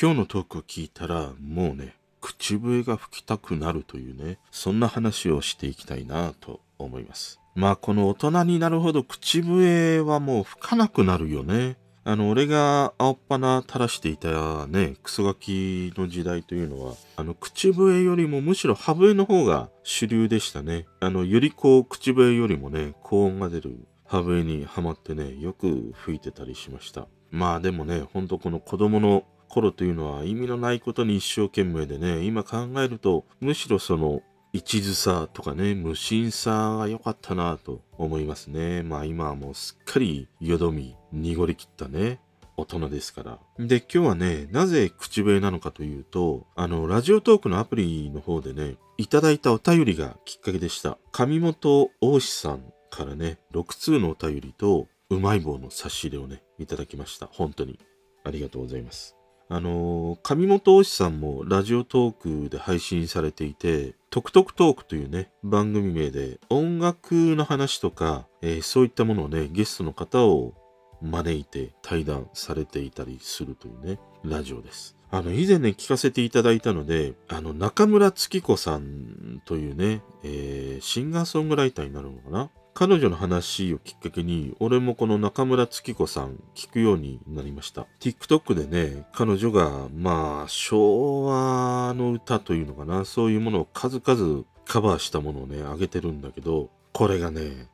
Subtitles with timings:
[0.00, 7.40] 今日のトークを聞いたらもうね口笛が吹きたくなるというねそんな話をしていきたいなと思います。
[7.56, 11.78] まあこの大人になるほど口笛はもう吹かなくなるよね。
[12.04, 20.86] あの俺が青っ鼻垂らしていたねクソガキの時代というのはあの口笛よりもむしろ歯笛の方が主流でしたね。
[21.00, 23.76] あのよりこう口笛よりもね高音が出る
[24.06, 27.08] 歯笛にはまってねよく吹いてたりしました。
[27.32, 38.82] まあでもねほんとこの子供の頃というのは意味のないことに一生懸命でね、今考えると、むしろその、一途さとかね、無心さが良かったなと思いますね。
[38.82, 42.20] まあ今はもうすっかりよどみ、濁りきったね、
[42.56, 43.38] 大人ですから。
[43.58, 50.98] で、今日はね、なぜ口笛なのかというと、あの、ラジオトークのアプリの方でね、いただいたお便りがきっかけでした。
[51.12, 57.28] 上本大志さんからね、6通のお便りと、うまい棒の差し入れをね、いただきました。
[57.30, 57.78] 本当に。
[58.24, 59.17] ありがとうございます。
[59.50, 70.52] あの上本大志さんもラジオトークで配信されていて、トクトクトークというね、番組名で音楽の話とか、えーそういったものをね、ゲストの方を
[71.00, 74.96] 招いて対談されていたりするというね、ラジオです。
[75.10, 82.50] あの、以前ね、聞かせていただいたので、あの、中村月子さんというね、えーシンガーソングライターになるのかな？
[82.78, 87.88] 彼女の話をきっかけに、俺もこの中村月子さん聞くようになりました。
[87.98, 97.68] TikTok でね、彼女が、まあ、昭和の歌というのかな、そういうものを数々カバーしたものをね、上げてるんだけど、これがね、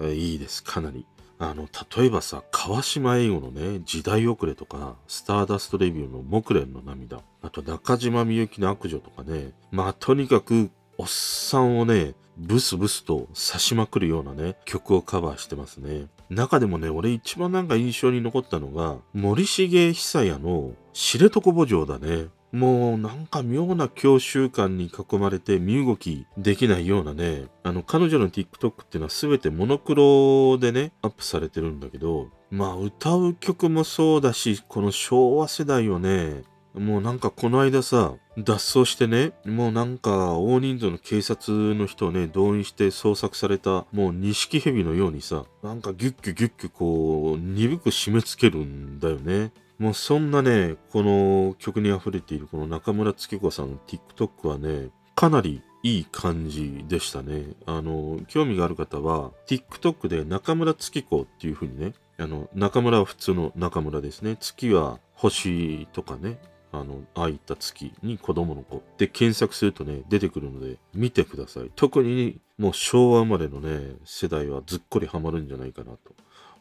[0.00, 1.04] いいです、かなり。
[1.40, 1.66] あの、
[1.98, 16.06] 例えばさ、川島英語のね、時代遅れとか、スターダストレビューの木蓮の涙、あと中島みゆきの悪女とかね、まあ、とにかく、おっさんをね、ブスブスと刺しまくるようなね、曲をカバーしてますね。
[16.30, 22.28] 中でもね、俺一番なんか印象に残ったのが、森重久彌の知床墓場だね。
[22.54, 49.52] もうなんか妙な教習感に囲まれて身動きできないようなね、あの彼女の TikTok っていうのは全てモノクロでね、アップされてるんだけど、まあ歌う曲もそうだし、この昭和世代をね、もうなんかこの間さ、脱走してね、もうなんか大人数の警察の人をね、動員して捜索された、もう錦蛇のようにさ、なんかギュッギュギュッギュこう、鈍く締め付けるんだよね。
[49.78, 57.44] もうそんなね、この曲に溢れているこの中村月子さんの TikTok はね、かなりいい感じでしたね。
[57.66, 64.36] あの、興味がある方は、TikTok で中村月子っていう風にね、あの、中村は普通の中村ですね。
[64.40, 66.38] 月は星とかね、
[66.80, 71.70] あの、ああいった月に子供の子で検索するとね、出てくるので、見てください。
[71.74, 75.98] 特にもう昭和生まれのね、世代はずっこりハマるんじゃないかなと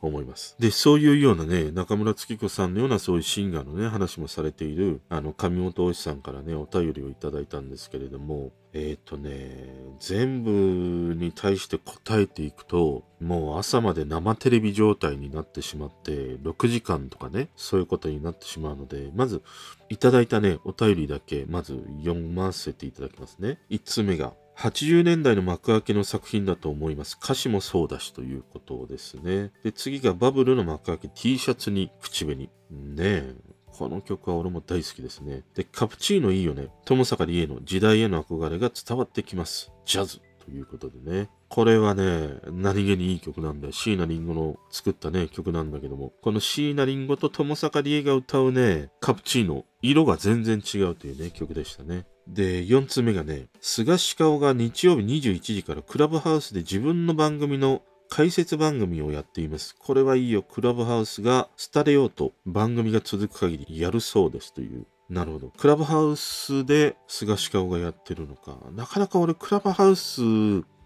[0.07, 0.55] 思います。
[0.59, 19.41] で、そういうようなね、中村月子さんのようなそういうシンガーのね、話もされている、あの、上本大志さんからね、お便りをいただいたんですけれども、えっ、とね、全部に対して答えていくと、もう朝まで生テレビ状態になってしまって、6時間とかね、そういうことになってしまうので、まず、
[19.89, 23.59] いただいたね、お便りだけ、まず読ませていただきますね。
[23.69, 27.17] 1つ目が、80年代の幕開けの作品だと思います。
[27.21, 29.51] 歌詞もそうだしということですね。
[29.63, 32.49] で、次がバブルの幕開け T シャツに口紅。
[32.69, 33.35] ねえ。
[33.67, 35.43] この曲は俺も大好きですね。
[35.55, 36.67] で、カプチーノいいよね。
[36.85, 39.71] 友坂理恵の時代への憧れが伝わってきます。
[39.85, 40.19] ジャズ。
[40.45, 41.29] ということでね。
[41.47, 43.73] これはね、何気にいい曲なんだよ。
[43.73, 46.13] 椎名林檎の作ったね、曲なんだけども。
[46.21, 49.65] この椎名林檎と友坂理恵が歌うね、カプチーノ。
[49.81, 52.05] 色が全然違うというね、曲でしたね。
[52.27, 59.75] で、4つ目がね、菅氏顔が日曜日21時からクラブハウスで自分の番組の解説番組をやっています。
[59.77, 60.43] これはいいよ。
[60.43, 64.85] クラブハウスが廃れようと番組が続く限りやるそうですという。
[65.09, 65.49] なるほど。
[65.57, 68.57] クラブハウスで菅氏顔がやってるのか。
[68.75, 70.21] なかなか俺クラブハウス、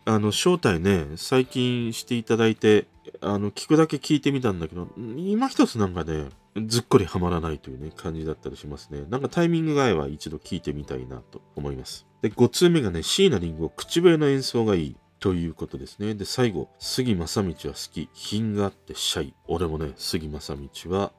[0.05, 2.87] あの、招待ね、最近していただいて、
[3.21, 4.87] あの、聞くだけ聞いてみたんだけど、
[5.17, 6.25] 今一つなんかね、
[6.65, 9.03] ずっこりはまらないというね、感じだったりしますね。
[9.09, 12.05] なんかタイミングが合えば一度聞いてみたいなと思います。
[12.21, 14.95] で、5通目がね、椎名林檎、口笛の演奏がいい。
[15.19, 16.13] ということですね。
[16.13, 18.07] で、最後、杉正道は好き。
[18.13, 19.33] 品があってシャイ。
[19.47, 21.11] 俺もね、杉正道は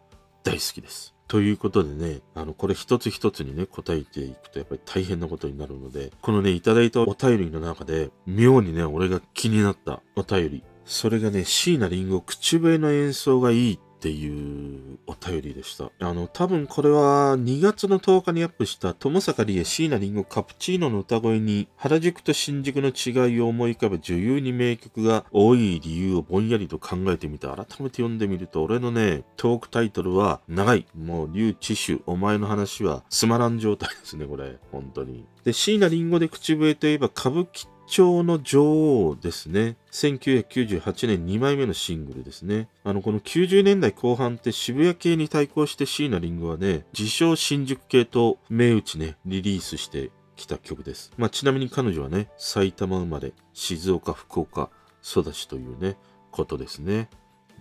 [0.44, 1.14] 大好きです。
[1.26, 10.64] ということでね、あの、これ一つ一つにね、答えていくとやっぱり大変なことになるので、このね、いただいたお便りの中で、妙にね、俺が気になったお便り。
[10.84, 15.90] それがね、椎名林檎口笛の演奏がいいっていうお便りでした。
[15.98, 30.86] あの、多分これは2月の10日にアップした友坂理恵椎名林檎カプチーノの歌声に原宿と新宿の違いを思い浮かべ女優に名曲が多い理由をぼんやりと考えてみて改めて読んでみると俺のね、トークタイトルは長い。
[30.96, 34.58] もう、竜知種、お前の話はつまらん状態ですね、これ。
[34.70, 35.26] 本当に。
[35.42, 38.62] で、椎名林檎で口笛といえば歌舞伎調の女
[39.08, 39.76] 王ですね。
[39.90, 42.68] 1998年2枚目のシングルですね。
[42.84, 51.12] あの、この90年代後半って渋谷系に対抗して椎名林檎はね、自称新宿系と銘打ちね、リリースしてきた曲です。
[51.16, 54.70] まあ、ちなみに彼女はね、埼玉生まれ、静岡、福岡
[55.02, 55.96] 育ちというね、
[56.30, 57.08] ことですね。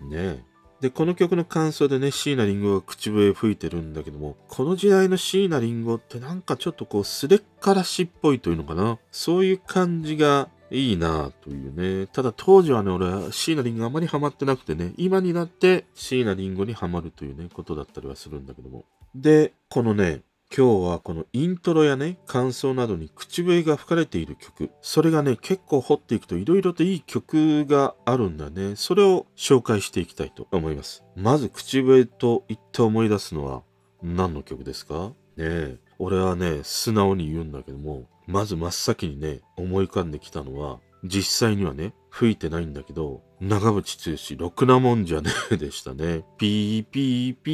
[0.01, 0.43] ねえ。
[0.79, 8.99] で、この曲の感想でね、椎名林檎が口笛吹いてるんだけども、この時代の椎名林檎ってなんかちょっとこう、すれっからしっぽいというのかな？
[9.11, 12.07] そういう感じがいいなというね。
[12.07, 18.85] ただ当時はね、俺は椎名林檎あまりハマってなくてね、今になって椎名林檎にハマるというね、ことだったりはするんだけども。
[19.15, 20.21] で、このね、
[20.55, 24.71] 今日はこのイントロやね、感想などに口笛が吹かれている曲。
[24.81, 28.75] それがね、結構掘っていくと色々といい曲があるんだね。
[28.75, 31.03] それを紹介していきたいと思います。
[31.15, 33.61] まず口笛と言って思い出すのは
[34.01, 35.09] 何の曲ですか？
[35.35, 35.77] ねえ。
[35.99, 46.23] 俺はね、素直に言うんだけども、まず真っ先にね、思い浮かんできたのは、実際にはね、吹いてないんだけど、長渕剛、ろくなもんじゃねえでしたね。
[46.39, 47.51] ピーピーピ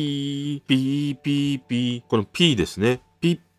[0.58, 2.04] ー、ピーピーピー。
[2.08, 3.02] この P ですね。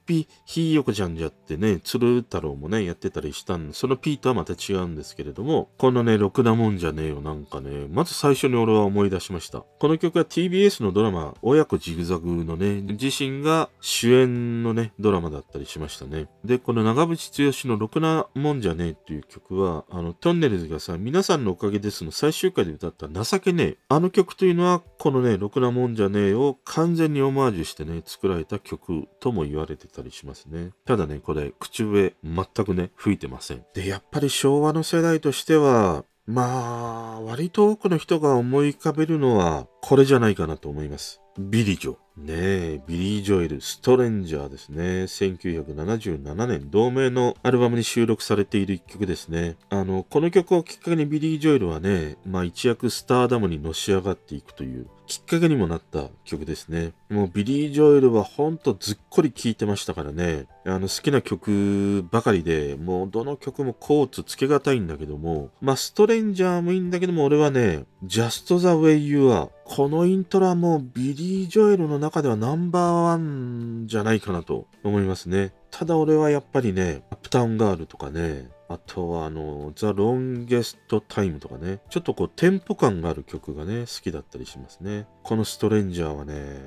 [0.07, 9.61] ピ、ひいよこちゃんじゃってね、鶴太郎もね、やってたりしたんで、その P とはまた違うんですけれども、このね、ろくなもんじゃねえよなんかね、まず最初に俺は思い出しました。
[9.61, 16.29] この曲は TBS のドラマ、親子ジグザグのね、自身が主演のね、ドラマだったりしましたね。
[16.45, 23.79] で、この長渕剛のろくなもんじゃねえっていう曲は、あの、とんねるずがさ、皆さんのおかげですの最終回で歌った情けねえ。
[23.89, 30.71] あの曲というのは、このね、ろくなもんじゃねえを完全にオマージュしてね、作られた曲とも言われてたりしますね。
[30.87, 33.63] ただね、これ、口笛、全くね、吹いてません。
[33.75, 41.21] で、やっぱり昭和の世代としては、まあ、割と多くの人が思い浮かべるのは、これじゃないかなと思います。
[41.39, 41.97] ビリジョ。
[42.17, 45.03] ねえ、ビリー・ジョエル、ストレンジャーですね。
[45.03, 49.57] 1977年、同名のアルバムに収録されている一曲ですね。
[49.69, 56.93] あの、この曲をきっかけにビリー・ジョエルはね、まあ一躍スターダムにのし上がっていくというきっかけにもなった曲ですね。
[57.11, 60.47] もうビリー・ジョエルはほんとずっぽり聴いてましたからね。
[60.65, 69.51] あの好きな曲ばかりで、もうどの曲も甲乙つけがたいんだけども、まあストレンジャーもいいんだけども、俺はね、Just the Way You Are。
[69.65, 75.53] このイントロはもうビリー・ジョエルの中ではナンバーワンじゃないかなと思いますね。
[75.77, 85.09] ただ俺はやっぱりね、アップタウンガールとかね、あとはあの、ザ・ロンゲスト・タイムとかね、ちょっとこうテンポ感がある曲がね、好きだったりしますね。
[85.25, 86.61] このストレンジャーはね、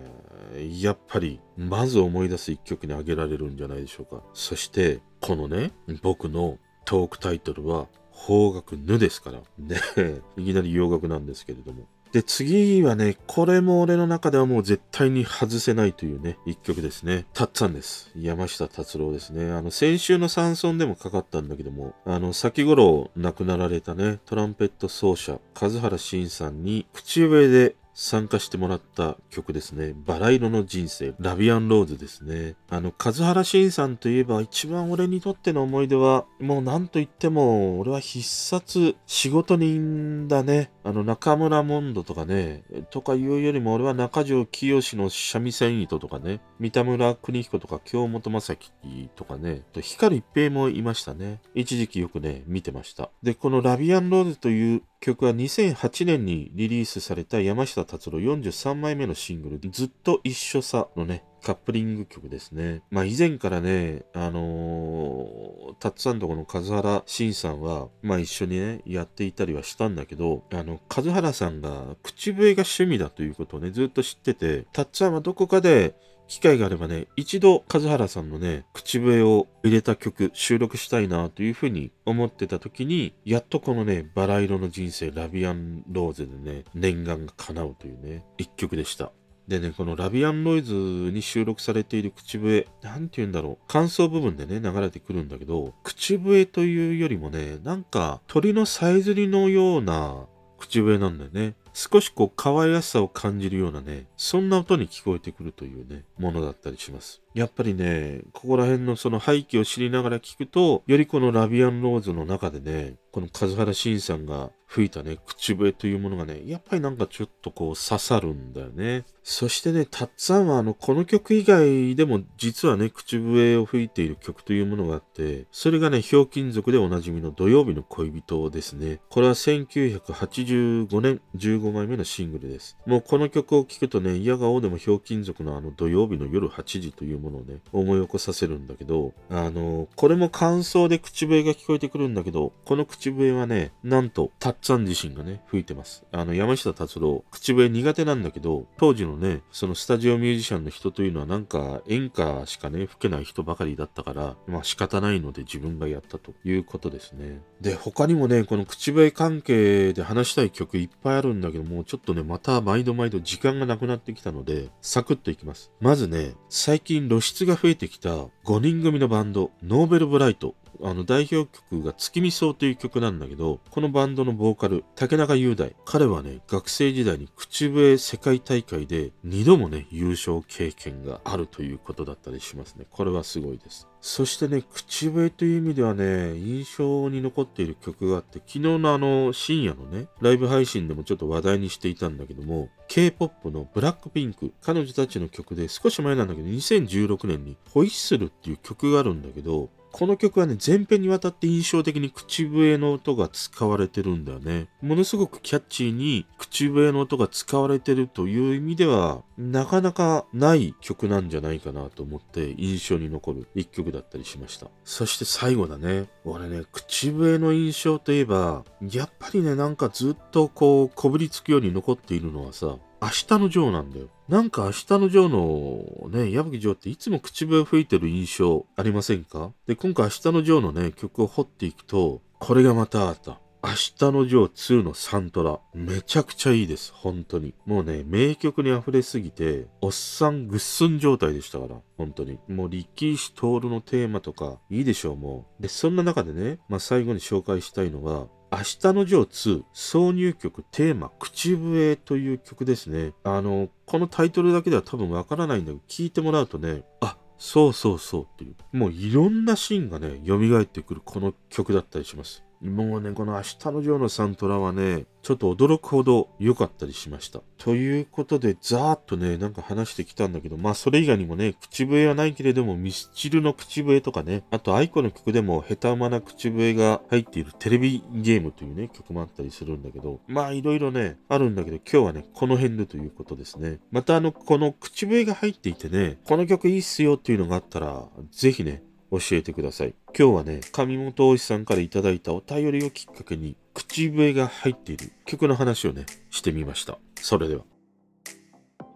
[0.81, 4.21] やっぱりまず思い出す一曲に挙げられるんじゃないでしょうか。
[4.33, 5.71] そして、このね、
[6.01, 9.39] 僕のトークタイトルは、方角ぬですから。
[9.57, 9.77] ね、
[10.35, 11.87] いきなり洋楽なんですけれども。
[12.17, 17.27] で、次はね、これも俺の中ではもう絶対に外せないというね、一曲ですね。
[17.31, 18.09] たっつぁんです。
[18.15, 19.51] 山下達郎ですね。
[19.51, 29.95] あの、先週の山村でもかかったんだけども、あの、先頃亡くなられたね、トランペット奏者、和原慎さんに、口笛で参加してもらった曲ですね。
[30.05, 32.53] バラ色の人生、ラビアンローズですね。
[32.69, 40.69] あの、和原慎さんといえば一番俺にとっての思い出は、もう何と言っても、俺は必殺仕事人だね。
[40.83, 51.41] あの、中村モンドとかね、とかいうよりも俺は中条清の三味線糸とかね、三田村邦彦とか京本正樹とかね、光一平もいましたね。
[51.55, 53.09] 一時期よくね、見てました。
[53.23, 62.81] で、このラビアンローズという曲は2008年にリリースされた山下達郎43枚目のシングル、ずっと一緒さのね、カップリング曲ですね。
[62.89, 75.95] まあ以前からね、あのー、タッツさんとこの和原慎さんは、まあ一緒にね、やっていたりはしたんだけど、あの、和原さんが口笛が趣味だということをね、ずっと知ってて、タッツさんはどこかで
[76.27, 89.11] 機会があればね、一度、和原さんのね、口笛を入れた曲、収録したいなというふうに思ってた時に、やっとこのね、バラ色の人生、ラビアンローゼでね、念願が叶うというね、一曲でした。
[89.47, 100.25] でね、このラビアンロイズに収録されている口笛、なんて言うんだろう、感想部分でね、流れてくるんだけど、口笛というよりもね、なんか鳥のさえずりのような
[100.57, 101.55] 口笛なんだよね。
[101.79, 107.21] 少しこう可愛らしさを感じるようなね、そんな音に聞こえてくるというね、ものだったりします。
[107.37, 119.05] やっぱりね、ここら辺のその背景を知りながら聞くと、よりこのラビアンローズの中でね、この梶原慎さんが吹いたね、口笛というものがね、やっぱりなんかちょっとこう刺さるんだよね。
[119.23, 128.99] そしてね、たっつぁんはあの、この曲以外でも実はね、口笛を吹いている曲というものがあって、それがね、ひょうきん族でおなじみの土曜日の恋人ですね。
[129.09, 132.77] これは1985年15枚目のシングルです。
[132.85, 146.03] もうこの曲を聴くとね、嫌がおうでもひょうきん族のあの土曜日の夜8時というものものをね、思い起こさせるんだけど、あの、これも感想で口笛が聞こえてくるんだけど、この口笛はね、なんと、たっつぁん自身がね、吹いてます。
[146.11, 157.41] あの、山下達郎、口笛苦手なんだけど、当時のね、そのスタジオミュージシャンの人というのはなんか演歌しかね、吹けない人ばかりだったから、まあ仕方ないので自分がやったということですね。
[157.61, 165.71] で、他にもね、この口笛関係で話したい曲いっぱいあるんだけども、ちょっとね、また毎度毎度時間がなくなってきたので、サクッといきます。
[165.79, 170.55] まずね、最近露出が増えてきた5人組のバンド、ノーベルブライト。
[170.81, 175.75] あの代表曲が月見草という曲なんだけど、このバンドのボーカル、竹中雄大。
[175.85, 182.85] 彼はね、学生時代に口笛世界大会で2度もね、優勝経験があるということだったりしますね。
[182.89, 183.87] これはすごいです。
[183.99, 204.67] そしてね、口笛という意味ではね、印象に残っている曲があって、昨日のあの深夜のね、ライブ配信でもちょっと話題にしていたんだけども、K-POP のブラックピンク、彼女たちの曲で少し前なんだけど、2016年にホイッスルっていう曲があるんだけど、この曲はね、前編にわたって印象的に口笛の音が使われてるんだよね。
[204.79, 214.67] ものすごくキャッチーに口笛の音が使われてるという意味では、なかなかない曲なんじゃないかなと思って印象に残る一曲だったりしました。
[214.83, 216.05] そして最後だね。
[216.25, 224.09] 俺ね、口笛の印象といえば、やっぱりね、なんかずっとこう、こぶりつくように残っているのはさ、明日のジョーなんだよ。
[224.27, 229.51] なんか明日のジョーのね、矢吹ジョーっていつも口笛吹いてる印象ありませんか？
[229.67, 233.39] で、今回明日のジョーのね、曲を掘っていくと、これがまたあった。
[233.63, 235.59] 明日のジョー2のサントラ。
[235.73, 236.93] めちゃくちゃいいです。
[236.93, 237.53] 本当に。
[237.65, 241.75] もうね、名曲に溢れすぎて、おっさんぐっすん状態でしたから。
[241.97, 242.39] 本当に。
[242.47, 245.61] もう、力石徹のテーマとか、いいでしょう、もう。
[245.63, 253.13] で、そんな中でね、まあ、最後に紹介したいのは、あしたのジョー2挿入曲テーマ口笛という曲ですね。
[253.23, 262.43] あの、このタイトルだけでは多分わからないんだけど、聞いてもらうとね、あ、そうそうそうっていう、もういろんなシーンがね、蘇ってくるこの曲だったりします。
[262.61, 267.41] もうね、このあしたのジョーのサントラはね、ちょっと驚くほど良かったりしました。
[267.57, 283.79] ということで、ざーっとね、なんか話してきたんだけど、まあそれ以外にもね、口笛はないけれども、ミスチルの口笛とかね、あと aikoの曲でもヘタウマな口笛が入っているテレビゲームというね、曲もあったりするんだけど、まあいろいろね、あるんだけど、今日はね、この辺でということですね。
[283.91, 289.95] またあの、この口笛が入っていてね、この曲いいっすよっていうのがあったら、ぜひね、教えてください。
[290.17, 291.99] 今日はね、上本大石さんからいいた
[292.33, 296.97] お便りをきっかけに、口笛が入っている曲の話をね、してみました。
[297.15, 297.63] それでは。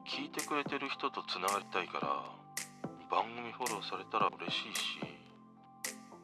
[0.06, 2.25] 聞いてくれてる人とつながりたいから、
[3.10, 5.00] 番組フォローされたら嬉しいし、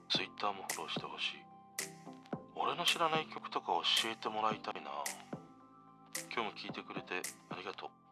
[0.10, 1.48] Twitter もフォローしてほしい。
[2.56, 4.92] 俺の知らない曲とか教えてもらいたいな。
[6.34, 8.07] 今日も聞いてくれてありがとう。